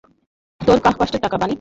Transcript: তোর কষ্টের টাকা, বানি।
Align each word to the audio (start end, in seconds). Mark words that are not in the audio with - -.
তোর 0.61 0.77
কষ্টের 0.99 1.21
টাকা, 1.21 1.37
বানি। 1.37 1.49